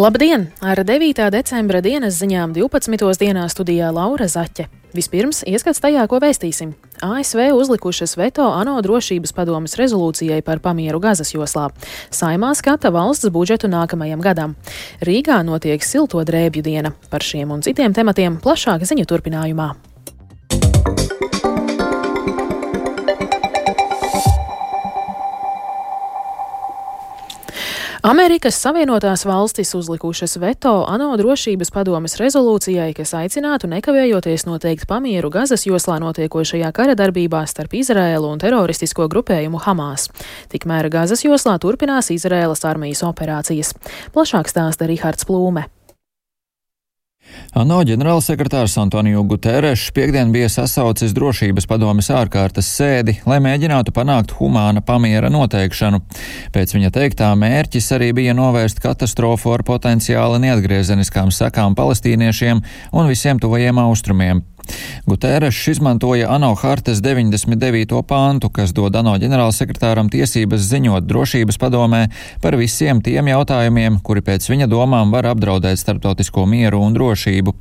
Labdien! 0.00 0.46
Ar 0.64 0.80
9. 0.80 1.18
decembra 1.28 1.82
dienas 1.84 2.16
ziņām 2.22 2.54
12. 2.56 3.18
dienā 3.20 3.42
studijā 3.52 3.90
Laura 3.92 4.24
Zaķe. 4.32 4.64
Vispirms 4.96 5.42
ieskats 5.44 5.82
tajā, 5.84 6.06
ko 6.08 6.16
vēstīsim. 6.24 6.70
ASV 7.04 7.50
uzlikušas 7.52 8.16
veto 8.16 8.46
ANO 8.48 8.78
drošības 8.80 9.36
padomas 9.36 9.76
rezolūcijai 9.76 10.40
par 10.46 10.64
pamieru 10.64 11.02
Gazas 11.04 11.34
joslā. 11.34 11.66
Saimā 12.08 12.54
skata 12.56 12.88
valsts 12.96 13.28
budžetu 13.28 13.68
nākamajam 13.68 14.24
gadam. 14.24 14.56
Rīgā 15.04 15.42
notiek 15.44 15.84
silto 15.84 16.24
drēbju 16.24 16.64
diena. 16.64 16.96
Par 17.12 17.20
šiem 17.20 17.52
un 17.52 17.60
citiem 17.60 17.92
tematiem 17.92 18.40
plašāk 18.40 18.88
ziņu 18.88 19.04
turpinājumā. 19.04 19.70
Amerikas 28.02 28.56
Savienotās 28.56 29.26
valstis 29.28 29.74
uzlikušas 29.76 30.38
veto 30.40 30.70
ANO 30.88 31.10
drošības 31.20 31.68
padomes 31.74 32.14
rezolūcijai, 32.16 32.94
kas 32.96 33.10
aicinātu 33.18 33.68
nekavējoties 33.68 34.46
noteikt 34.48 34.86
pamieru 34.88 35.28
Gazas 35.30 35.66
joslā 35.68 35.98
notiekošajā 36.00 36.70
kara 36.72 36.94
darbībā 36.96 37.42
starp 37.50 37.76
Izraēlu 37.76 38.30
un 38.32 38.40
teroristisko 38.40 39.04
grupējumu 39.12 39.60
Hamas. 39.66 40.08
Tikmēr 40.48 40.88
Gazas 40.88 41.26
joslā 41.26 41.58
turpinās 41.60 42.08
Izraēlas 42.14 42.64
armijas 42.64 43.04
operācijas. 43.04 43.74
Plašāk 44.16 44.48
stāsta 44.48 44.88
Rihards 44.88 45.28
Plūme. 45.28 45.66
ANO 47.58 47.80
ģenerālsekretārs 47.82 48.76
Antoniju 48.78 49.24
Guterres 49.26 49.88
piekdien 49.94 50.30
bija 50.30 50.46
sasaucis 50.52 51.10
drošības 51.16 51.66
padomes 51.66 52.06
ārkārtas 52.14 52.68
sēdi, 52.76 53.16
lai 53.26 53.40
mēģinātu 53.42 53.90
panākt 53.96 54.36
humāna 54.38 54.84
pamiera 54.86 55.32
noteikšanu. 55.34 55.98
Pēc 56.54 56.76
viņa 56.76 56.92
teiktā 56.94 57.32
mērķis 57.34 57.90
arī 57.96 58.12
bija 58.20 58.36
novērst 58.38 58.78
katastrofu 58.84 59.50
ar 59.56 59.66
potenciāli 59.66 60.38
neatgriezeniskām 60.46 61.34
sekām 61.34 61.74
palestīniešiem 61.74 62.62
un 62.94 63.10
visiem 63.10 63.42
tuvajiem 63.42 63.82
austrumiem. 63.82 64.44
Gutērešs 65.08 65.68
izmantoja 65.74 66.28
ANO 66.34 66.52
hartas 66.60 67.00
99. 67.04 68.02
pāntu, 68.06 68.50
kas 68.52 68.74
dod 68.76 68.96
ANO 69.00 69.16
ģenerālsekretāram 69.22 70.10
tiesības 70.12 70.66
ziņot 70.70 71.08
drošības 71.08 71.58
padomē 71.60 72.04
par 72.42 72.58
visiem 72.60 73.02
tiem 73.04 73.32
jautājumiem, 73.32 74.00
kuri 74.04 74.24
pēc 74.26 74.50
viņa 74.52 74.70
domām 74.70 75.14
var 75.14 75.32
apdraudēt 75.32 75.80
starptautisko 75.80 76.46
mieru 76.46 76.84
un 76.84 76.96
drošību. 76.96 77.56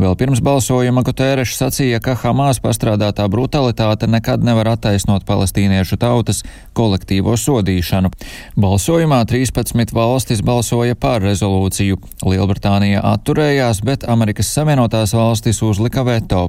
Vēl 0.00 0.16
pirms 0.18 0.40
balsojuma 0.44 1.02
Gutērešs 1.06 1.58
sacīja, 1.60 2.00
ka 2.04 2.14
Hamas 2.22 2.60
pastrādātā 2.62 3.26
brutalitāte 3.32 4.08
nekad 4.10 4.44
nevar 4.46 4.72
attaisnot 4.74 5.26
palestīniešu 5.28 5.98
tautas 6.00 6.44
kolektīvo 6.76 7.36
sodīšanu. 7.36 8.12
Balsojumā 8.60 9.20
13 9.28 9.94
valstis 9.96 10.44
balsoja 10.46 10.96
par 10.96 11.22
rezolūciju. 11.24 11.98
Lielbritānija 12.26 13.02
atturējās, 13.14 13.82
bet 13.84 14.06
Amerikas 14.08 14.52
Savienotās 14.54 15.14
valstis 15.16 15.62
uzlika 15.66 16.04
veto. 16.06 16.48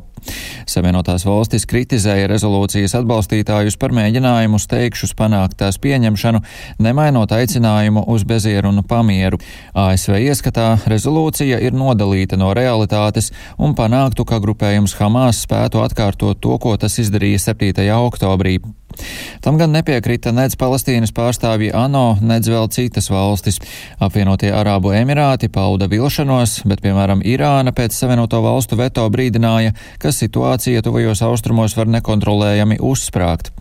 Savienotās 0.69 1.25
valstis 1.25 1.65
kritizēja 1.65 2.27
rezolūcijas 2.29 2.93
atbalstītājus 2.99 3.77
par 3.81 3.93
mēģinājumu 3.97 4.59
steigšus 4.61 5.15
panākt 5.17 5.57
tās 5.61 5.79
pieņemšanu, 5.81 6.43
nemainot 6.85 7.33
aicinājumu 7.33 8.05
uz 8.13 8.25
bezierunu 8.29 8.83
pamieru. 8.87 9.41
ASV 9.73 10.19
ieskatā 10.21 10.67
rezolūcija 10.91 11.57
ir 11.65 11.73
nodalīta 11.77 12.37
no 12.37 12.51
realitātes 12.57 13.00
un 13.57 13.73
panāktu, 13.77 14.25
ka 14.27 14.41
grupējums 14.43 14.97
Hamas 14.99 15.41
spētu 15.47 15.81
atkārtot 15.85 16.39
to, 16.41 16.57
ko 16.61 16.77
tas 16.77 16.99
izdarīja 17.01 17.39
7. 17.51 17.89
oktobrī. 17.97 18.59
Tam 19.41 19.57
gan 19.57 19.71
nepiekrita 19.73 20.33
nec 20.35 20.55
Palestīnas 20.59 21.13
pārstāvji 21.15 21.71
ANO, 21.75 22.17
nec 22.21 22.47
vēl 22.47 22.69
citas 22.73 23.09
valstis. 23.11 23.59
Apvienotie 24.03 24.51
Arābu 24.55 24.93
Emirāti 24.95 25.49
pauda 25.51 25.87
vilšanos, 25.91 26.61
bet, 26.69 26.83
piemēram, 26.83 27.23
Irāna 27.25 27.73
pēc 27.75 27.95
Savienoto 27.95 28.41
valstu 28.43 28.77
veto 28.79 29.07
brīdināja, 29.13 29.73
ka 30.01 30.13
situācija 30.15 30.83
tuvajos 30.85 31.23
austrumos 31.25 31.77
var 31.79 31.91
nekontrolējami 31.97 32.81
uzsprāgt. 32.83 33.53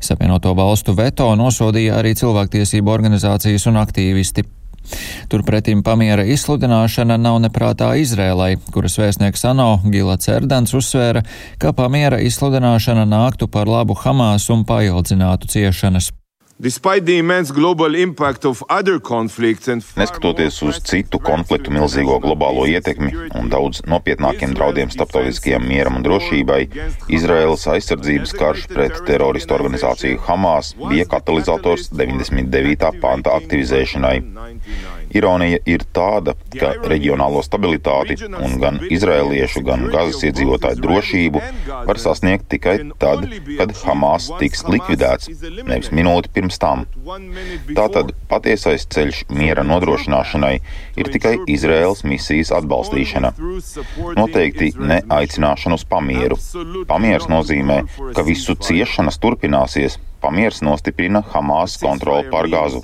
Savienoto 0.00 0.54
valstu 0.58 0.96
veto 0.98 1.30
nosodīja 1.38 1.98
arī 2.00 2.14
cilvēktiesību 2.18 2.96
organizācijas 2.98 3.68
un 3.70 3.82
aktīvisti. 3.84 4.57
Turpretim 5.32 5.82
pamiera 5.86 6.24
izsludināšana 6.24 7.18
nav 7.20 7.40
neprātā 7.44 7.90
Izrēlai, 8.02 8.54
kuras 8.74 8.98
vēstnieks 9.00 9.44
ANO 9.50 9.70
Gila 9.84 10.16
Cerdans 10.22 10.74
uzsvēra, 10.76 11.24
ka 11.60 11.74
pamiera 11.76 12.20
izsludināšana 12.24 13.08
nāktu 13.08 13.50
par 13.52 13.68
labu 13.68 13.98
Hamas 13.98 14.48
un 14.54 14.64
paildzinātu 14.68 15.50
ciešanas. 15.52 16.12
Neskatoties 19.94 20.56
uz 20.66 20.80
citu 20.90 21.20
konfliktu 21.22 21.70
milzīgo 21.70 22.16
globālo 22.24 22.64
ietekmi 22.66 23.12
un 23.38 23.46
daudz 23.52 23.84
nopietnākiem 23.86 24.56
draudiem 24.58 24.90
starptautiskajam 24.90 25.62
mieram 25.70 26.00
un 26.00 26.06
drošībai, 26.08 26.58
Izraēlas 27.14 27.68
aizsardzības 27.76 28.34
karš 28.40 28.66
pret 28.74 28.98
teroristu 29.06 29.54
organizāciju 29.54 30.18
Hamas 30.26 30.72
bija 30.82 31.06
katalizators 31.14 31.92
99. 31.94 32.90
panta 33.06 33.38
aktivizēšanai. 33.38 34.16
Ironija 35.16 35.58
ir 35.68 35.84
tāda, 35.94 36.34
ka 36.52 36.74
reģionālo 36.90 37.40
stabilitāti 37.44 38.18
un 38.28 38.56
gan 38.60 38.80
izrēliešu, 38.84 39.62
gan 39.66 39.86
gazas 39.92 40.24
iedzīvotāju 40.28 40.82
drošību 40.84 41.42
var 41.88 42.00
sasniegt 42.00 42.48
tikai 42.52 42.76
tad, 43.00 43.24
kad 43.58 43.74
Hamas 43.84 44.28
tiks 44.40 44.64
likvidēts, 44.68 45.30
nevis 45.62 45.92
minūti 45.94 46.32
pirms 46.34 46.60
tam. 46.60 46.84
Tātad 47.76 48.12
patiesais 48.30 48.86
ceļš 48.92 49.24
miera 49.32 49.64
nodrošināšanai 49.66 50.54
ir 51.00 51.12
tikai 51.14 51.36
Izraēlas 51.48 52.04
misijas 52.08 52.52
atbalstīšana. 52.58 53.32
Noteikti 54.18 54.72
ne 54.78 55.00
aicināšana 55.20 55.78
uz 55.78 55.86
pamieru. 55.88 56.38
Pamiers 56.90 57.28
nozīmē, 57.32 57.82
ka 58.16 58.26
visu 58.26 58.58
ciešanas 58.68 59.20
turpināsies. 59.22 59.98
Pamiers 60.20 60.62
nostiprina 60.66 61.22
Hamas 61.32 61.78
kontroli 61.80 62.26
pār 62.32 62.50
gāzu. 62.52 62.82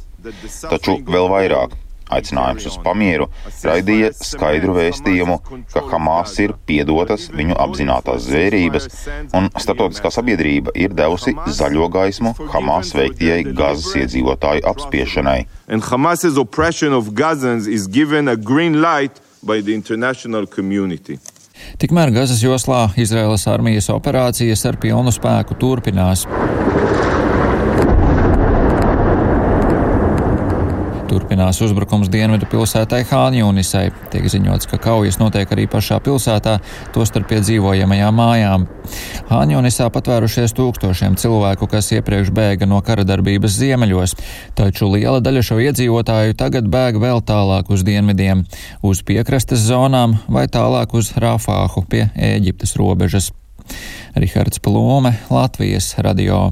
Taču 0.71 1.01
vēl 1.05 1.27
vairāk 1.29 1.75
Aicinājums 2.13 2.67
uz 2.69 2.77
pamieru 2.85 3.29
raidīja 3.65 4.11
skaidru 4.19 4.75
vēstījumu, 4.77 5.39
ka 5.73 5.85
Hamas 5.89 6.35
ir 6.45 6.53
piedotas 6.69 7.31
viņu 7.33 7.57
apzinātās 7.65 8.27
zvērības, 8.29 8.89
un 9.37 9.49
starptautiskā 9.57 10.13
sabiedrība 10.15 10.75
ir 10.77 10.95
devusi 10.97 11.35
zaļo 11.59 11.89
gaismu 11.95 12.35
Hamas 12.53 12.93
veiktajai 12.97 13.55
Gazas 13.57 13.95
iedzīvotāju 14.03 14.67
apspiešanai. 14.73 15.39
Tikmēr 21.81 22.11
Gazas 22.15 22.43
joslā 22.43 22.89
Izraēlas 23.01 23.47
armijas 23.51 23.89
operācijas 23.95 24.65
ar 24.69 24.79
pilnu 24.83 25.13
spēku 25.15 25.57
turpinās. 25.61 26.27
Turpinās 31.15 31.61
uzbrukums 31.63 32.09
dienvidu 32.11 32.49
pilsētai 32.51 33.05
Hāņūnisai. 33.07 33.85
Tiek 34.11 34.25
ziņots, 34.33 34.67
ka 34.67 34.81
kaujas 34.83 35.21
notiek 35.21 35.53
arī 35.55 35.69
pašā 35.71 36.01
pilsētā, 36.03 36.57
tostarp 36.97 37.29
pie 37.31 37.39
dzīvojamajām 37.45 38.17
mājām. 38.19 38.65
Hāņūnisā 39.29 39.87
patvērušies 39.95 40.57
tūkstošiem 40.59 41.15
cilvēku, 41.23 41.69
kas 41.71 41.93
iepriekš 41.95 42.33
bēga 42.35 42.67
no 42.67 42.81
kara 42.83 43.07
darbības 43.07 43.55
ziemeļos, 43.61 44.17
taču 44.59 44.91
liela 44.91 45.23
daļa 45.23 45.45
šo 45.47 45.61
iedzīvotāju 45.69 46.35
tagad 46.41 46.67
bēg 46.73 46.99
vēl 46.99 47.23
tālāk 47.23 47.71
uz 47.71 47.87
dienvidiem, 47.87 48.43
uz 48.83 49.07
piekrastes 49.07 49.63
zonām 49.69 50.19
vai 50.27 50.49
tālāk 50.51 50.99
uz 50.99 51.15
Rafāhu 51.15 51.87
pie 51.87 52.09
Ēģiptes 52.19 52.75
robežas. 52.81 53.31
Rihards 54.19 54.59
Plome, 54.59 55.15
Latvijas 55.31 55.94
radio. 56.03 56.49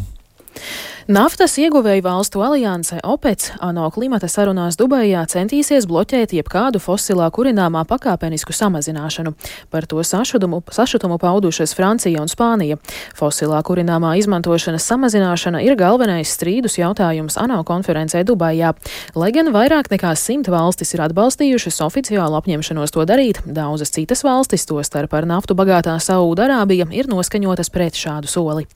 Naftas 1.11 1.57
ieguvēju 1.59 2.03
valstu 2.05 2.41
alianse 2.47 3.01
OPEC 3.03 3.49
ANO 3.61 3.89
klimata 3.91 4.29
sarunās 4.31 4.77
Dubajā 4.79 5.25
centīsies 5.27 5.89
bloķēt 5.91 6.31
jebkādu 6.37 6.79
fosilā 6.79 7.27
kurināmā 7.35 7.83
pakāpenisku 7.91 8.55
samazināšanu. 8.55 9.33
Par 9.71 9.89
to 9.91 9.99
sašutumu, 10.07 10.61
sašutumu 10.71 11.19
paudušas 11.19 11.75
Francija 11.75 12.23
un 12.23 12.31
Spānija. 12.31 12.79
Fosilā 13.19 13.59
kurināmā 13.67 14.13
izmantošanas 14.21 14.87
samazināšana 14.93 15.65
ir 15.67 15.75
galvenais 15.81 16.31
strīdus 16.37 16.79
jautājums 16.79 17.37
ANO 17.41 17.65
konferencē 17.67 18.23
Dubajā. 18.23 18.71
Lai 19.19 19.33
gan 19.35 19.51
vairāk 19.51 19.91
nekā 19.91 20.15
simt 20.15 20.53
valstis 20.55 20.95
ir 20.95 21.03
atbalstījušas 21.09 21.83
oficiālu 21.83 22.39
apņemšanos 22.39 22.95
to 22.95 23.09
darīt, 23.11 23.43
daudzas 23.45 23.91
citas 23.91 24.23
valstis, 24.23 24.69
tostarp 24.71 25.19
ar 25.19 25.27
naftu 25.27 25.59
bagātā 25.59 25.99
Saūda-Arābija, 25.99 26.93
ir 26.95 27.11
noskaņotas 27.11 27.75
pret 27.75 27.99
šādu 27.99 28.31
soli. 28.31 28.71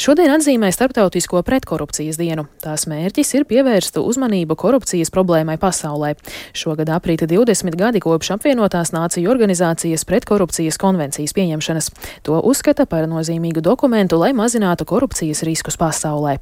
Šodien 0.00 0.30
atzīmē 0.32 0.70
Starptautisko 0.72 1.42
pretkorupcijas 1.44 2.16
dienu. 2.16 2.46
Tās 2.64 2.86
mērķis 2.88 3.34
ir 3.36 3.44
pievērst 3.44 3.98
uzmanību 4.00 4.56
korupcijas 4.56 5.12
problēmai 5.12 5.58
pasaulē. 5.60 6.14
Šogad 6.56 6.88
aprīta 6.94 7.28
20 7.28 7.76
gadi 7.76 8.00
kopš 8.00 8.30
apvienotās 8.38 8.94
nāciju 8.96 9.28
organizācijas 9.28 10.06
pretkorupcijas 10.08 10.80
konvencijas 10.80 11.36
pieņemšanas. 11.36 11.90
To 12.24 12.40
uzskata 12.40 12.88
par 12.88 13.04
nozīmīgu 13.12 13.60
dokumentu, 13.60 14.16
lai 14.24 14.32
mazinātu 14.32 14.88
korupcijas 14.88 15.44
riskus 15.44 15.76
pasaulē. 15.76 16.38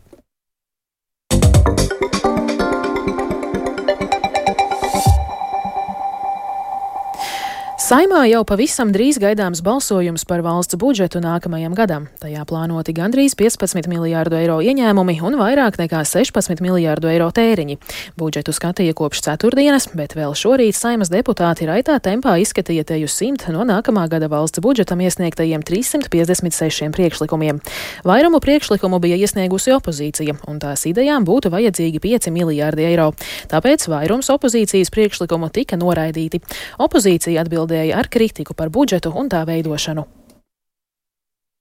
Saimā 7.88 8.26
jau 8.28 8.42
pavisam 8.44 8.90
drīz 8.92 9.16
gaidāms 9.16 9.62
balsojums 9.64 10.26
par 10.28 10.42
valsts 10.44 10.76
budžetu 10.76 11.22
nākamajam 11.24 11.72
gadam. 11.72 12.02
Tajā 12.20 12.42
plānoti 12.44 12.92
gandrīz 12.92 13.32
15 13.32 13.86
miljārdu 13.88 14.36
eiro 14.36 14.58
ieņēmumi 14.60 15.14
un 15.24 15.38
vairāk 15.40 15.78
nekā 15.80 16.02
16 16.04 16.60
miljārdu 16.60 17.08
eiro 17.08 17.30
tēriņi. 17.32 17.78
Budžetu 18.20 18.52
skatīja 18.52 18.92
kopš 18.98 19.22
ceturtdienas, 19.24 19.86
bet 19.96 20.12
vēl 20.18 20.36
šorīt 20.36 20.76
saimas 20.76 21.08
deputāti 21.08 21.64
raitā 21.70 21.96
tempā 22.04 22.34
izskatīja 22.42 22.84
teju 22.90 23.08
simt 23.08 23.46
no 23.54 23.64
nākamā 23.64 24.04
gada 24.12 24.28
valsts 24.28 24.60
budžetam 24.60 25.00
iesniegtajiem 25.06 25.64
356 25.64 26.92
priekšlikumiem. 26.92 27.62
Vairumu 28.04 28.42
priekšlikumu 28.44 29.00
bija 29.00 29.16
iesniegusi 29.16 29.72
opozīcija, 29.78 30.36
un 30.44 30.60
tās 30.60 30.84
idejām 30.92 31.24
būtu 31.24 31.48
vajadzīgi 31.56 32.04
5 32.04 32.28
miljārdi 32.36 32.84
eiro. 32.90 33.08
Tāpēc 33.48 33.88
vairums 33.88 34.28
opozīcijas 34.36 34.92
priekšlikumu 34.92 35.48
tika 35.56 35.80
noraidīti. 35.80 36.44
Opozīcija 36.84 37.48
atbild 37.48 37.77
atbildēja 37.78 37.98
ar 37.98 38.08
kritiku 38.08 38.54
par 38.54 38.70
budžetu 38.70 39.12
un 39.14 39.28
tā 39.28 39.44
veidošanu. 39.46 40.06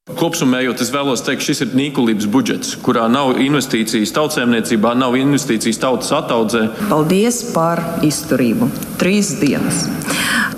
Kopsumējot, 0.08 0.80
es 0.80 0.90
vēlos 0.90 1.19
teikt, 1.22 1.44
šis 1.44 1.66
ir 1.66 1.74
nīkulības 1.75 2.28
budžets, 2.31 2.78
kurā 2.80 3.10
nav 3.12 3.42
investīcijas 3.44 4.14
tautsēmniecībā, 4.16 4.94
nav 4.96 5.18
investīcijas 5.19 5.81
tautas 5.84 6.14
attaudzē. 6.16 6.69
Paldies 6.88 7.52
par 7.52 7.81
izturību. 8.08 8.69
Trīs 9.02 9.34
dienas. 9.42 9.84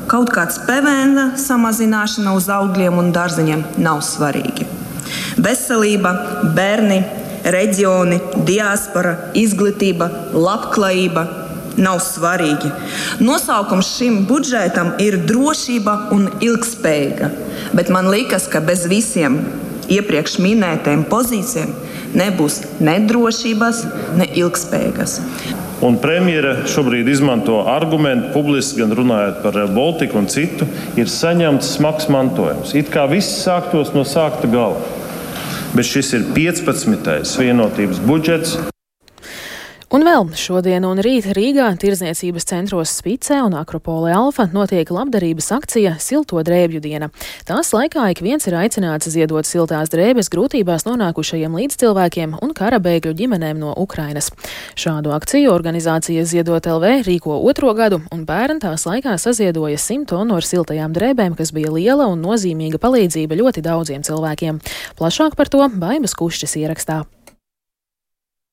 Kaut 0.10 0.30
kāds 0.30 0.62
PVN 0.68 1.34
samazināšana 1.42 2.36
uz 2.38 2.46
augļiem 2.46 3.02
un 3.02 3.10
dārzeņiem 3.14 3.66
nav 3.82 4.04
svarīgi. 4.06 4.70
Veselība, 5.42 6.14
bērni, 6.54 7.02
reģioni, 7.42 8.22
diaspora, 8.46 9.32
izglītība, 9.34 10.12
labklājība, 10.38 11.26
nav 11.77 12.01
svarīgi. 12.04 12.71
Nosaukums 13.19 13.94
šim 13.98 14.24
budžetam 14.30 14.94
ir 15.04 15.19
drošība 15.30 15.95
un 16.16 16.30
ilgspējīga, 16.42 17.31
bet 17.77 17.94
man 17.94 18.10
liekas, 18.12 18.48
ka 18.51 18.63
bez 18.63 18.88
visiem 18.89 19.42
iepriekš 19.89 20.38
minētajiem 20.44 21.06
pozīcijiem 21.10 21.74
nebūs 22.18 22.62
ne 22.81 22.98
drošības, 23.10 23.81
ne 24.18 24.30
ilgspējīgas. 24.42 25.19
Un 25.86 25.95
premjera 26.01 26.66
šobrīd 26.68 27.07
izmanto 27.07 27.62
argumentu, 27.72 28.33
publiski 28.33 28.81
gan 28.81 28.92
runājot 28.98 29.38
par 29.45 29.60
Baltiku 29.72 30.19
un 30.19 30.27
citu, 30.27 30.68
ir 31.00 31.07
saņemts 31.07 31.75
smags 31.77 32.10
mantojums. 32.12 32.74
It 32.75 32.92
kā 32.92 33.06
viss 33.07 33.45
sāktos 33.45 33.94
no 33.95 34.04
sākta 34.04 34.50
gala. 34.51 34.81
Bet 35.72 35.88
šis 35.88 36.12
ir 36.18 36.27
15. 36.36 37.39
vienotības 37.39 38.04
budžets. 38.04 38.57
Un 39.89 40.03
vēl 40.06 40.27
šodien 40.38 40.83
un 40.86 41.00
rīt 41.01 41.25
Rīgā 41.33 41.65
tirzniecības 41.81 42.45
centros 42.45 42.91
Spicē 43.00 43.39
un 43.41 43.56
Akropolē 43.57 44.12
Alfa 44.13 44.45
notiek 44.53 44.91
labdarības 44.94 45.47
akcija 45.56 45.95
Silto 45.97 46.44
drēbju 46.45 46.77
diena. 46.83 47.07
Tās 47.50 47.71
laikā 47.74 48.03
ik 48.13 48.21
viens 48.21 48.45
ir 48.45 48.53
aicināts 48.59 49.09
ziedot 49.09 49.50
siltās 49.50 49.89
drēbes 49.89 50.30
grūtībās 50.30 50.86
nonākušajiem 50.86 51.57
līdzcilvēkiem 51.57 52.38
un 52.38 52.53
karabēgļu 52.53 53.15
ģimenēm 53.18 53.57
no 53.65 53.74
Ukrainas. 53.81 54.30
Šādu 54.77 55.09
akciju 55.18 55.50
organizācija 55.57 56.21
Ziedot 56.21 56.69
LV 56.69 57.00
rīko 57.09 57.41
otro 57.50 57.74
gadu, 57.74 58.03
un 58.13 58.27
bērni 58.30 58.62
tās 58.62 58.86
laikā 58.86 59.18
saziedoja 59.18 59.81
simt 59.81 60.13
tonu 60.13 60.38
ar 60.38 60.45
siltajām 60.45 60.94
drēbēm, 60.94 61.33
kas 61.33 61.50
bija 61.50 61.74
liela 61.74 62.06
un 62.13 62.21
nozīmīga 62.21 62.77
palīdzība 62.77 63.41
ļoti 63.41 63.65
daudziem 63.65 64.06
cilvēkiem. 64.06 64.62
Plašāk 65.01 65.33
par 65.33 65.50
to 65.50 65.65
Baimas 65.81 66.13
Kušķis 66.13 66.59
ierakstā. 66.62 67.07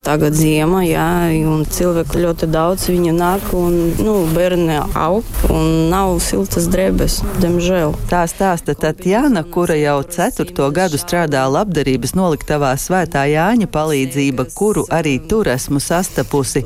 Tagad 0.06 0.36
ziema, 0.38 0.84
jā, 0.86 1.34
un 1.50 1.64
cilvēku 1.66 2.20
ļoti 2.22 2.46
daudz 2.46 2.84
viņa 2.92 3.12
nāk, 3.16 3.48
un 3.58 3.74
nu, 4.06 4.12
bērni 4.30 4.76
aug, 4.94 5.26
un 5.50 5.88
nav 5.90 6.12
siltas 6.22 6.68
drēbes, 6.70 7.16
diemžēl. 7.42 7.90
Tā 8.06 8.20
stāsta 8.30 8.76
Tatjana, 8.78 9.42
kura 9.42 9.74
jau 9.74 9.96
ceturto 10.06 10.68
gadu 10.70 11.00
strādā 11.02 11.42
labdarības 11.50 12.14
noliktavā 12.14 12.70
Svētā 12.78 13.24
Jāņa 13.32 13.66
palīdzība, 13.74 14.46
kuru 14.54 14.84
arī 14.94 15.16
tur 15.26 15.50
esmu 15.50 15.82
sastapusi. 15.82 16.62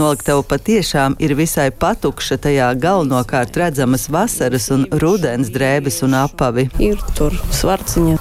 Noliktava 0.00 0.40
patiešām 0.48 1.18
ir 1.20 1.36
visai 1.36 1.68
patukša, 1.68 2.40
tajā 2.48 2.70
galvenokārt 2.80 3.60
redzamas 3.60 4.08
vasaras 4.08 4.70
un 4.72 4.88
rudens 4.96 5.52
drēbes 5.52 6.00
un 6.08 6.16
apavi. 6.22 6.70
Ir 6.80 7.04
tur 7.20 7.36
svarciņa, 7.52 8.16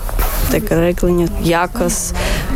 te 0.52 0.60
krekliņa, 0.68 1.32
jakas. 1.48 2.10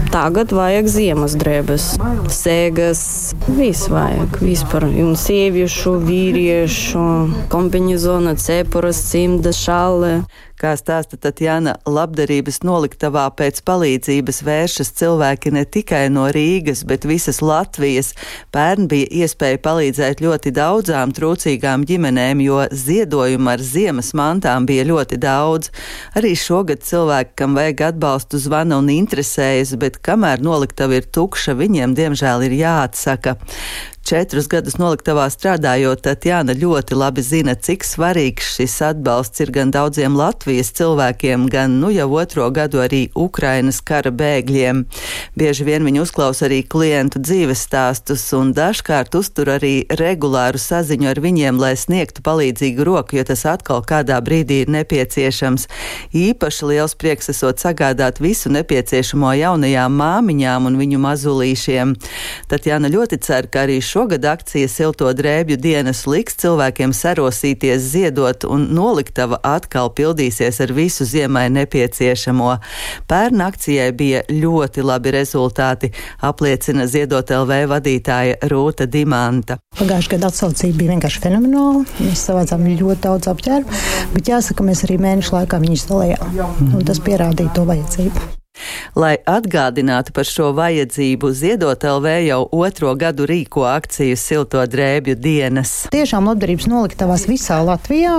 Tagad 0.09 0.49
vajag 0.55 0.87
ziemas 0.89 1.35
drēbes, 1.37 1.85
sēgas, 2.33 3.01
viss 3.45 3.85
vajag. 3.91 4.39
Vispār. 4.41 4.87
Un 4.89 5.13
sieviešu, 5.19 5.97
vīriešu, 6.07 7.03
kombinizona, 7.51 8.33
cepures, 8.39 9.03
cimda, 9.11 9.53
šāle. 9.55 10.23
Kā 10.61 10.75
stāsta 10.77 11.17
Tatjana, 11.17 11.71
labdarības 11.89 12.59
noliktavā 12.61 13.23
pēc 13.33 13.63
palīdzības 13.65 14.43
vēršas 14.45 14.91
cilvēki 14.99 15.49
ne 15.55 15.63
tikai 15.65 16.03
no 16.13 16.27
Rīgas, 16.29 16.83
bet 16.85 17.07
visas 17.09 17.39
Latvijas. 17.41 18.11
Pērn 18.53 18.85
bija 18.91 19.07
iespēja 19.23 19.57
palīdzēt 19.65 20.21
ļoti 20.21 20.53
daudzām 20.53 21.15
trūcīgām 21.17 21.81
ģimenēm, 21.89 22.43
jo 22.45 22.59
ziedojumu 22.69 23.49
ar 23.55 23.63
ziemas 23.65 24.11
mantām 24.13 24.67
bija 24.69 24.85
ļoti 24.91 25.17
daudz. 25.23 25.71
Arī 26.13 26.35
šogad 26.37 26.85
cilvēki, 26.85 27.33
kam 27.41 27.57
vajag 27.57 27.81
atbalstu, 27.87 28.37
zvana 28.45 28.77
un 28.77 28.91
interesējas, 28.93 29.73
bet 29.81 29.97
kamēr 30.05 30.45
noliktava 30.45 31.01
ir 31.01 31.09
tukša, 31.09 31.57
viņiem 31.57 31.97
diemžēl 31.97 32.45
ir 32.51 32.59
jāatsaka. 32.59 33.39
Četrus 34.01 34.47
gadus 34.49 34.75
noliktavā 34.81 35.27
strādājot, 35.29 36.01
Tatjana 36.03 36.55
ļoti 36.57 36.95
labi 36.97 37.21
zina, 37.23 37.53
cik 37.53 37.85
svarīgs 37.85 38.47
šis 38.57 38.73
atbalsts 38.89 39.43
ir 39.43 39.51
gan 39.53 39.69
daudziem 39.71 40.15
Latvijas 40.17 40.71
cilvēkiem, 40.75 41.45
gan 41.51 41.77
nu 41.79 41.91
jau 41.93 42.07
otro 42.17 42.47
gadu 42.51 42.81
arī 42.81 43.03
Ukrainas 43.15 43.77
kara 43.85 44.11
bēgļiem. 44.11 44.81
Bieži 45.37 45.67
vien 45.67 45.85
viņi 45.85 46.01
uzklausa 46.01 46.47
arī 46.49 46.63
klientu 46.65 47.21
dzīves 47.21 47.61
stāstus 47.67 48.25
un 48.35 48.55
dažkārt 48.57 49.15
uztur 49.15 49.53
arī 49.53 49.85
regulāru 50.01 50.59
saziņu 50.59 51.11
ar 51.13 51.21
viņiem, 51.21 51.61
lai 51.61 51.75
sniegtu 51.79 52.25
palīdzīgu 52.25 52.87
roku, 52.87 53.19
jo 53.19 53.27
tas 53.29 53.45
atkal 53.45 53.85
kādā 53.85 54.17
brīdī 54.25 54.63
ir 54.65 54.73
nepieciešams. 54.79 55.67
Īpaši 56.17 56.71
liels 56.73 56.97
prieks 56.97 57.31
esot 57.31 57.61
sagādāt 57.61 58.19
visu 58.19 58.49
nepieciešamo 58.51 59.37
jaunajām 59.43 59.95
māmiņām 60.01 60.67
un 60.71 60.81
viņu 60.81 60.99
mazulīšiem. 61.05 61.95
Tatjana 62.51 62.91
ļoti 62.91 63.21
cer, 63.21 63.47
ka 63.47 63.67
arī 63.69 63.79
šogad 63.91 64.25
akcija 64.25 64.67
Silto 64.67 65.09
drēbju 65.13 65.57
dienas 65.59 66.05
liks 66.07 66.37
cilvēkiem 66.39 66.93
sarosīties, 66.95 67.83
ziedot, 67.91 68.45
un 68.47 68.69
noliktava 68.71 69.41
atkal 69.43 69.91
pildīsies 69.97 70.61
ar 70.63 70.71
visu 70.71 71.03
ziemai 71.05 71.49
nepieciešamo. 71.51 72.53
Pērn 73.11 73.43
akcijai 73.49 73.89
bija 73.91 74.23
ļoti 74.31 74.85
labi 74.87 75.11
rezultāti, 75.17 75.91
apliecina 76.23 76.87
Ziedot 76.87 77.35
LV 77.35 77.61
vadītāja 77.73 78.39
Rūta 78.53 78.87
Dimanta. 78.87 79.59
Pagājušajā 79.79 80.15
gadā 80.15 80.31
atsaucība 80.31 80.79
bija 80.79 80.95
vienkārši 80.95 81.25
fenomenāla. 81.27 81.85
Mēs 81.99 82.27
savācām 82.29 82.67
ļoti 82.71 83.01
daudz 83.09 83.31
apģērbu, 83.33 83.81
bet 84.15 84.31
jāsaka, 84.31 84.71
mēs 84.71 84.85
arī 84.87 85.01
mēnešu 85.03 85.35
laikā 85.41 85.59
viņus 85.65 85.89
dalījām. 85.91 86.77
Tas 86.87 87.03
pierādīja 87.03 87.57
to 87.59 87.67
vajadzību. 87.67 88.40
Lai 88.91 89.13
atgādinātu 89.23 90.11
par 90.11 90.27
šo 90.27 90.49
vajadzību, 90.51 91.29
Ziedot 91.31 91.79
LV 91.87 92.11
jau 92.25 92.41
otro 92.51 92.91
gadu 92.99 93.23
rīko 93.23 93.63
akciju 93.69 94.17
Silto 94.19 94.59
drēbju 94.67 95.15
dienas. 95.15 95.69
Tiešām 95.93 96.27
labdarības 96.27 96.67
noliktavās 96.67 97.23
visā 97.29 97.61
Latvijā 97.63 98.17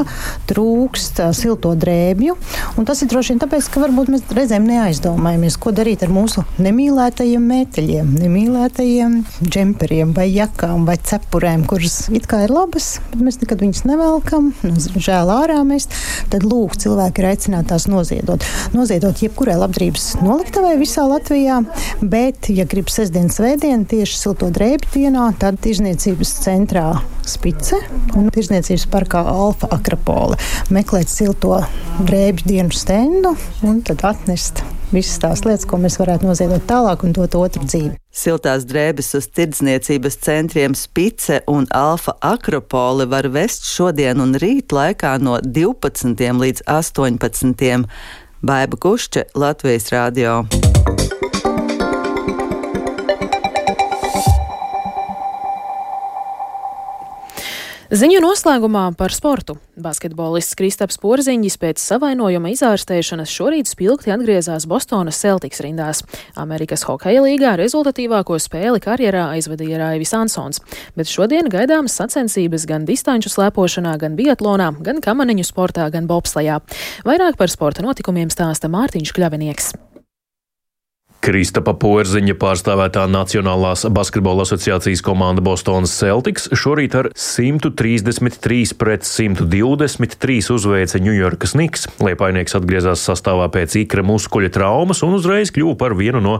trūkst 0.48 1.20
silto 1.36 1.74
drēbju, 1.76 2.36
un 2.80 2.88
tas 2.88 3.02
ir 3.04 3.10
droši 3.12 3.34
vien 3.34 3.42
tāpēc, 3.42 3.68
ka 3.68 3.82
varbūt 3.82 4.12
mēs 4.14 4.24
reizēm 4.32 4.64
neaizdomājamies, 4.70 5.58
ko 5.60 5.74
darīt 5.76 6.06
ar 6.06 6.14
mūsu 6.14 6.46
nemīlētajiem 6.64 7.44
mēteļiem, 7.52 8.16
nemīlētajiem 8.22 9.20
džemperiem 9.44 10.16
vai 10.16 10.30
jakām 10.30 10.88
vai 10.88 10.96
cepurēm, 10.96 11.66
kuras 11.68 12.06
it 12.16 12.30
kā 12.30 12.46
ir 12.46 12.56
labas, 12.56 12.94
bet 13.12 13.26
mēs 13.28 13.42
nekad 13.44 13.60
viņus 13.66 13.84
nevelkam, 13.92 14.54
žēl 14.96 15.34
ārā 15.36 15.60
mest. 15.68 15.92
Tad 16.32 16.48
lūk, 16.48 16.80
cilvēki 16.80 17.20
ir 17.20 17.30
aicināti 17.34 17.74
tās 17.74 17.90
noziedot. 17.92 18.48
Noziedot 18.72 19.20
jebkurai 19.20 19.60
labdarības 19.60 20.14
noliktavai 20.24 20.61
visā 20.80 21.04
Latvijā, 21.08 21.60
bet, 22.02 22.48
ja 22.54 22.66
grib 22.68 22.90
sestdienas 22.92 23.38
svētdienu 23.38 23.86
tieši 23.90 24.18
silto 24.18 24.50
drēbju 24.54 24.92
dienā, 24.94 25.28
tad 25.40 25.60
tirzniecības 25.64 26.34
centrā 26.44 26.86
Spice 27.28 27.78
un 28.18 28.30
tirzniecības 28.34 28.88
parkā 28.90 29.22
Alfa 29.30 29.70
Akropole 29.74 30.38
meklēt 30.74 31.12
silto 31.12 31.60
drēbju 32.02 32.48
dienu 32.50 32.74
stendu 32.74 33.36
un 33.66 33.82
tad 33.86 34.02
atnest 34.08 34.64
visas 34.92 35.18
tās 35.22 35.42
lietas, 35.46 35.66
ko 35.68 35.78
mēs 35.80 35.96
varētu 36.00 36.28
noziedot 36.28 36.64
tālāk 36.68 37.04
un 37.06 37.14
dot 37.16 37.36
otru 37.38 37.64
dzīvi. 37.64 37.94
Siltās 38.12 38.66
drēbes 38.68 39.14
uz 39.16 39.28
tirdzniecības 39.32 40.18
centriem 40.20 40.74
Spice 40.76 41.40
un 41.48 41.64
Alfa 41.72 42.12
Akropole 42.20 43.06
var 43.08 43.30
vest 43.32 43.64
šodien 43.70 44.20
un 44.20 44.36
rīt 44.36 44.74
laikā 44.74 45.14
no 45.24 45.38
12. 45.40 46.20
līdz 46.42 46.66
18. 46.68 47.86
Baiba 48.42 48.76
Kušče, 48.76 49.22
Latvijas 49.34 49.84
Rādio. 49.92 50.44
Ziņu 57.92 58.22
noslēgumā 58.24 58.86
par 58.96 59.12
sportu. 59.12 59.58
Basketbolists 59.76 60.56
Kristaps 60.56 60.96
Porziņģis 61.02 61.58
pēc 61.60 61.82
savainojuma 61.82 62.48
izārstēšanas 62.54 63.28
šorīt 63.28 63.68
spilgti 63.68 64.14
atgriezās 64.14 64.64
Bostonas 64.64 65.20
Celtics 65.20 65.60
rindās. 65.60 66.00
Amerikas 66.32 66.86
hokeja 66.88 67.20
līgā 67.20 67.52
rezultatīvāko 67.60 68.40
spēli 68.40 68.80
karjerā 68.80 69.26
aizvadīja 69.36 69.84
Raivis 69.84 70.16
Ansons, 70.16 70.64
bet 70.96 71.12
šodien 71.12 71.52
gaidāmas 71.52 72.00
sacensības 72.00 72.64
gan 72.64 72.88
distanču 72.88 73.28
slēpošanā, 73.28 73.98
gan 74.00 74.16
biatlonā, 74.16 74.72
gan 74.80 75.04
kamaniņu 75.04 75.44
sportā, 75.52 75.92
gan 75.92 76.08
bobslajā. 76.08 76.62
Vairāk 77.04 77.36
par 77.36 77.52
sporta 77.52 77.84
notikumiem 77.84 78.32
stāsta 78.32 78.72
Mārtiņš 78.72 79.12
Kļavinieks. 79.12 79.74
Kristapa 81.22 81.70
Porziņa 81.78 82.34
pārstāvētā 82.34 83.04
Nacionālās 83.06 83.84
basketbola 83.94 84.42
asociācijas 84.42 85.04
komanda 85.06 85.38
Bostonas 85.46 85.92
Celtics 85.94 86.48
šorīt 86.58 86.96
ar 86.98 87.08
133 87.14 88.72
pret 88.74 89.06
123 89.06 90.50
uzveica 90.50 90.98
Ņujorkas 90.98 91.54
Niks. 91.60 91.86
Liepainieks 92.02 92.58
atgriezās 92.58 93.04
sastāvā 93.06 93.46
pēc 93.54 93.76
ikra 93.84 94.02
muskuļa 94.08 94.50
traumas 94.56 95.04
un 95.06 95.14
uzreiz 95.20 95.52
kļuva 95.54 95.76
par 95.78 95.94
vienu 95.94 96.18
no 96.24 96.32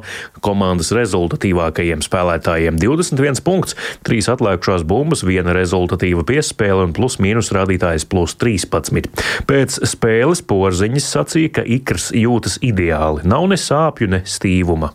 komandas 0.43 0.91
rezultatīvākajiem 0.99 2.03
spēlētājiem. 2.03 2.83
21 2.83 3.39
punkts, 3.47 3.79
3 4.03 4.33
atlikušās 4.35 4.83
bumbas, 4.83 5.23
viena 5.23 5.55
rezultatīva 5.55 6.27
piespēle 6.27 6.89
un 6.89 6.97
plus 6.99 7.21
mīnus 7.23 7.53
rādītājs 7.55 8.09
plus 8.11 8.35
13. 8.43 9.15
Pēc 9.47 9.79
spēles 9.95 10.43
Porziņas 10.43 11.09
sacīja, 11.15 11.55
ka 11.61 11.67
ikrs 11.79 12.11
jūtas 12.19 12.59
ideāli, 12.67 13.23
nav 13.31 13.47
ne 13.55 13.63
sāpju, 13.63 14.11
ne 14.11 14.25
stīvu 14.27 14.72
ieguvuma. 14.73 14.93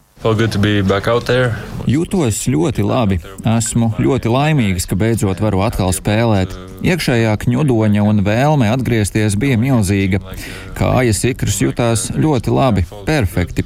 Jūtos 1.87 2.47
ļoti 2.49 2.83
labi. 2.83 3.19
Esmu 3.45 3.93
ļoti 4.01 4.31
laimīgs, 4.33 4.87
ka 4.89 4.97
beidzot 4.97 5.39
varu 5.39 5.61
atkal 5.63 5.93
spēlēt. 5.93 6.55
Iekšējā 6.83 7.35
kņudoņa 7.43 8.03
un 8.03 8.23
vēlme 8.25 8.67
atgriezties 8.73 9.37
bija 9.37 9.57
milzīga. 9.61 10.19
Kājas 10.77 11.23
ikras 11.29 11.61
jutās 11.61 12.09
ļoti 12.11 12.51
labi, 12.51 12.85
perfekti. 13.05 13.65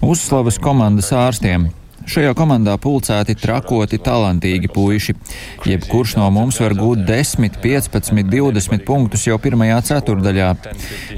Uzslavas 0.00 0.58
komandas 0.62 1.12
ārstiem. 1.12 1.68
Šajā 2.10 2.32
komandā 2.34 2.72
pulcēti 2.82 3.36
trakoti, 3.38 4.00
talantīgi 4.02 4.66
puiši. 4.74 5.14
Jebkurš 5.70 6.16
no 6.18 6.26
mums 6.34 6.58
var 6.58 6.74
gūt 6.74 7.04
10, 7.06 7.60
15, 7.62 8.24
20 8.32 8.82
punktus 8.88 9.28
jau 9.28 9.38
pirmajā 9.38 9.78
ceturdaļā. 9.92 10.48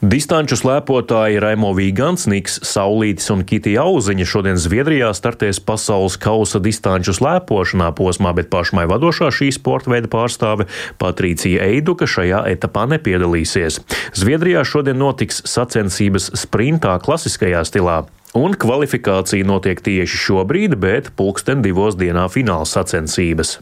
Distanču 0.00 0.56
slēpotāji 0.56 1.40
Raimo 1.40 1.72
Vīgants, 1.76 2.26
Niks 2.28 2.60
Saulītis 2.64 3.30
un 3.32 3.44
Kitija 3.44 3.84
Auziņa 3.84 4.26
šodien 4.26 4.56
Zviedrijā 4.56 5.12
startēs 5.14 5.60
pasaules 5.60 6.16
kausa 6.16 6.60
distanču 6.60 7.12
slēpošanā 7.12 7.92
posmā, 7.96 8.34
bet 8.34 8.50
pašmai 8.50 8.86
vadošā 8.86 9.30
šī 9.30 9.50
sporta 9.52 9.90
veida 9.90 10.08
pārstāve 10.08 10.68
Patricija 10.98 11.64
Eiduka 11.64 12.06
šajā 12.06 12.44
etapā 12.52 12.86
nepiedalīsies. 12.90 13.80
Zviedrijā 14.14 14.64
šodien 14.64 14.98
notiks 14.98 15.42
sacensības 15.44 16.32
sprintā 16.36 16.98
klasiskajā 17.00 17.64
stilā. 17.64 18.04
Un 18.30 18.52
kvalifikācija 18.54 19.42
notiek 19.42 19.80
tieši 19.82 20.18
šobrīd, 20.22 20.76
bet 20.78 21.08
pulksten 21.18 21.64
divos 21.64 21.96
dienā 21.98 22.28
fināla 22.30 22.68
sacensības. 22.68 23.56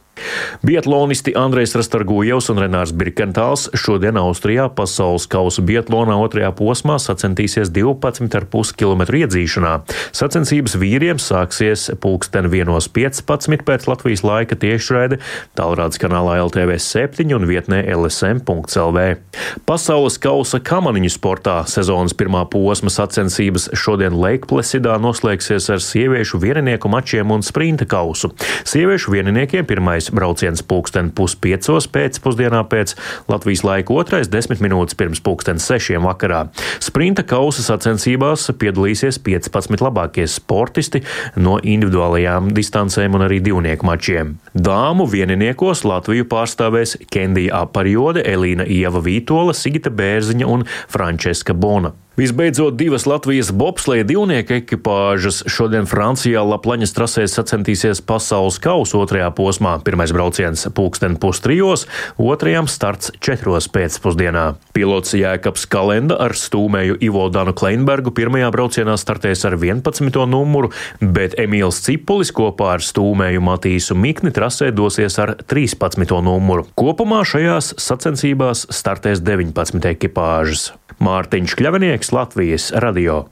Biatlonisti 0.67 1.33
Andrejs 1.39 1.73
Rastargujevs 1.79 2.51
un 2.53 2.59
Renārs 2.61 2.91
Birkentāls 2.93 3.69
šodien 3.79 4.19
Austrijā 4.19 4.67
pasaules 4.75 5.29
kausa 5.31 5.63
biatlonā 5.65 6.17
otrajā 6.21 6.51
posmā 6.59 6.99
sacensties 7.01 7.71
12,5 7.73 8.75
km 8.77 9.05
iedzīšanā. 9.21 9.73
Sacensības 10.19 10.75
vīriem 10.83 11.23
sāksies 11.23 11.87
pulksten 12.03 12.51
1.15 12.51 13.65
pēc 13.65 13.89
Latvijas 13.89 14.25
laika 14.27 14.59
tiešraide 14.59 15.21
tālrādes 15.57 16.03
kanālā 16.03 16.43
LTV 16.43 16.77
7 16.83 17.33
un 17.39 17.49
vietnē 17.49 17.85
lsm.lv. 17.95 19.07
Pasaules 19.71 20.19
kausa 20.21 20.61
kamaniņu 20.61 21.15
sportā 21.15 21.61
sezonas 21.71 22.17
pirmā 22.19 22.43
posma 22.51 22.93
sacensības 22.93 23.71
šodien 23.79 24.19
Leikplē 24.19 24.58
Plesidā 24.59 24.97
noslēgsies 24.99 25.69
ar 25.71 25.79
sieviešu 25.79 26.41
vieninieku 26.43 26.91
mačiem 26.91 27.31
un 27.31 27.45
sprinta 27.47 27.87
kausu. 27.87 28.33
Sieviešu 28.67 29.13
vieniniekiem 29.15 29.63
pirmais 29.71 30.09
brauciens 30.11 30.65
pulksten 30.67 31.13
puspiecos 31.15 31.87
pēcpusdienā 31.95 32.65
pēc 32.67 32.97
Latvijas 33.31 33.63
laika 33.63 33.95
otrais 33.95 34.27
desmit 34.33 34.59
minūtes 34.59 34.99
pirms 34.99 35.23
pulksten 35.23 35.63
sešiem 35.63 36.03
vakarā. 36.09 36.41
Sprinta 36.83 37.23
kausa 37.23 37.63
sacensībās 37.69 38.49
piedalīsies 38.59 39.21
15 39.29 39.79
labākie 39.87 40.27
sportisti 40.27 41.05
no 41.39 41.61
individuālajām 41.63 42.51
distancēm 42.59 43.15
un 43.15 43.29
arī 43.29 43.39
divnieku 43.47 43.87
mačiem. 43.87 44.35
Dāmu 44.59 45.07
vieniniekos 45.07 45.85
Latviju 45.87 46.27
pārstāvēs 46.35 46.99
Kendija 47.15 47.63
Aparjode, 47.63 48.27
Elīna 48.27 48.67
Ieva 48.67 49.07
Vītola, 49.07 49.55
Sigita 49.55 49.95
Bērziņa 49.95 50.51
un 50.51 50.67
Frančeska 50.91 51.55
Bona. 51.55 51.95
Visbeidzot, 52.19 52.75
divas 52.75 53.05
Latvijas 53.07 53.53
bobsleja 53.55 54.03
divnieku 54.03 54.57
ekipāžas 54.57 55.45
šodien 55.47 55.85
Francijā 55.87 56.41
Laplaņas 56.43 56.91
trasēs 56.97 57.37
sacensties 57.39 58.01
pasaules 58.03 58.57
kausa 58.59 58.99
otrajā 58.99 59.29
posmā. 59.39 59.77
Pirmais 59.87 60.11
brauciens 60.11 60.67
pulksten 60.75 61.15
pustrijos, 61.23 61.85
otrajam 62.19 62.67
starts 62.67 63.13
četros 63.23 63.71
pēcpusdienā. 63.71 64.43
Pilots 64.75 65.15
Jēkabs 65.15 65.69
Kalenda 65.71 66.17
ar 66.25 66.35
stūmēju 66.35 66.99
Ivo 67.07 67.29
Danu 67.31 67.55
Kleinbergu 67.55 68.11
pirmajā 68.19 68.51
braucienā 68.51 68.99
startēs 68.99 69.47
ar 69.47 69.55
11. 69.55 70.19
numuru, 70.27 70.73
bet 70.99 71.39
Emīls 71.39 71.79
Cipulis 71.87 72.35
kopā 72.35 72.75
ar 72.81 72.83
stūmēju 72.83 73.47
Matīsu 73.47 73.95
Mikni 73.95 74.35
trasē 74.35 74.73
dosies 74.75 75.21
ar 75.23 75.37
13. 75.39 76.19
numuru. 76.27 76.67
Kopumā 76.75 77.23
šajās 77.23 77.77
sacensībās 77.79 78.67
startēs 78.75 79.23
19 79.23 79.87
ekipāžas. 79.95 80.73
Mārtiņš 80.99 81.55
Kļavinieks, 81.55 82.09
Latvijas 82.11 82.73
radio. 82.75 83.29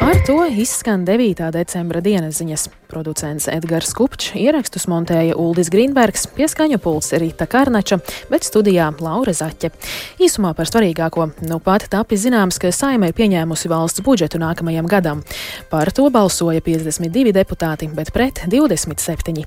Ar 0.00 0.16
to 0.26 0.38
izskan 0.48 1.04
9. 1.04 1.42
decembra 1.52 2.00
dienas 2.00 2.38
ziņas. 2.40 2.64
Producents 2.88 3.48
Edgars 3.52 3.92
Kupčs, 3.96 4.32
ierakstus 4.36 4.88
montēja 4.88 5.36
Uldis 5.40 5.68
Grīnbergs, 5.72 6.26
pieskaņa 6.32 6.80
pults 6.80 7.12
Rīta 7.12 7.44
Karnača, 7.48 8.00
bet 8.32 8.48
studijā 8.48 8.88
Laura 9.04 9.36
Zaķe. 9.36 9.72
Īsumā 10.20 10.54
par 10.56 10.70
svarīgāko. 10.70 11.28
Nu 11.48 11.60
pat 11.60 11.90
tapis 11.92 12.24
zināms, 12.24 12.60
ka 12.60 12.72
saima 12.72 13.12
ir 13.12 13.18
pieņēmusi 13.18 13.72
valsts 13.72 14.04
budžetu 14.04 14.40
nākamajam 14.40 14.88
gadam. 14.88 15.22
Par 15.68 15.92
to 15.92 16.08
balsoja 16.12 16.64
52 16.64 17.36
deputāti, 17.36 17.92
bet 17.92 18.16
pret 18.16 18.44
27. 18.48 19.44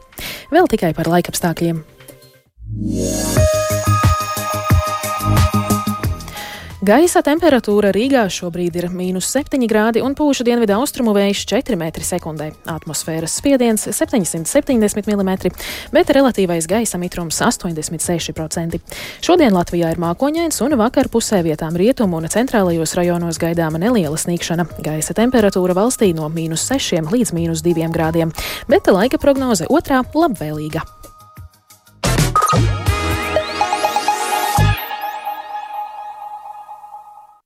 Vēl 0.54 0.72
tikai 0.72 0.94
par 0.94 1.10
laikapstākļiem. 1.10 1.84
Yeah. 2.76 3.55
Gaisa 6.86 7.24
temperatūra 7.26 7.90
Rīgā 7.96 8.28
šobrīd 8.30 8.76
ir 8.78 8.86
mīnus 8.94 9.26
7 9.34 9.64
grādi 9.66 10.04
un 10.06 10.14
pūša 10.14 10.44
dienvidu 10.46 10.76
austrumu 10.76 11.16
vējš 11.16 11.40
4 11.50 11.78
m2. 11.80 12.50
Atmosfēras 12.70 13.38
spiediens 13.40 13.88
770 13.88 15.10
mm, 15.10 15.32
bet 15.96 16.12
relatīvais 16.14 16.68
gaisa 16.70 17.00
mitrums 17.02 17.40
86%. 17.42 18.78
Šodien 19.26 19.56
Latvijā 19.56 19.96
ir 19.96 20.04
mākoņains 20.04 20.62
un 20.68 20.78
vakar 20.84 21.10
pusē 21.10 21.42
vietām 21.48 21.80
rietumu 21.80 22.20
un 22.20 22.30
centrālajos 22.30 22.94
rajonos 23.00 23.42
gaidāma 23.42 23.82
neliela 23.82 24.20
sniegšana. 24.22 24.68
Gaisa 24.86 25.18
temperatūra 25.18 25.74
valstī 25.80 26.12
no 26.14 26.30
mīnus 26.30 26.68
6 26.70 27.10
līdz 27.16 27.34
mīnus 27.40 27.66
2 27.66 27.90
grādiem, 27.96 28.36
bet 28.70 28.94
laika 28.94 29.18
prognoze 29.18 29.66
otrā 29.74 30.04
labvēlīga. 30.14 30.86